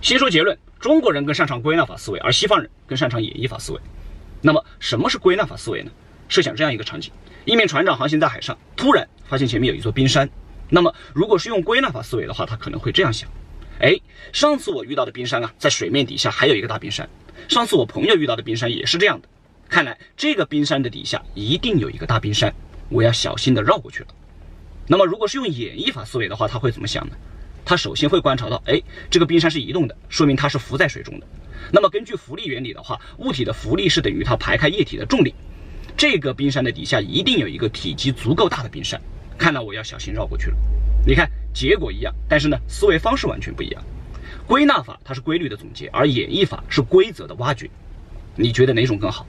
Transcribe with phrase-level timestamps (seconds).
[0.00, 3.80] 先说结论，中国人更擅长归纳法思维，而西方人更擅长演绎法思维。
[4.40, 5.90] 那么什么是归纳法思维呢？
[6.28, 7.12] 设想这样一个场景：
[7.44, 10.28] 一名船长航行在海上，突然发现前面有一座冰山。
[10.70, 13.28] 那么如果是用归纳法思维的话，他可能会这样想：
[13.78, 14.00] 哎，
[14.32, 17.06] 上次我遇到的冰山啊，在水面底下还有一个大冰山。
[17.48, 19.28] 上次我朋友遇到的冰山也是这样的。
[19.68, 22.54] 看来这个冰山的底下一定有一个大冰山，
[22.88, 24.08] 我要小心的绕过去了。
[24.86, 27.14] 那么如果是用演绎法思维的话，他会怎么想呢？
[27.64, 28.80] 他首先会观察到，哎，
[29.10, 31.26] 这个冰山是移动的，说明它是浮在水中的。
[31.72, 35.34] 那么根据浮力原理的话，物体的浮力是等于它排开液体的重力。
[35.96, 39.00] 这个冰山的底下一定有一个体积足够大的冰山，
[39.38, 40.56] 看来我要小心绕过去了。
[41.06, 43.82] 你看，结果一样，但是呢，思维方式完全不一样。
[44.46, 47.70] 归纳法它是规律的总结，而演绎法是规则的挖掘。
[48.34, 49.26] 你觉得哪种更好？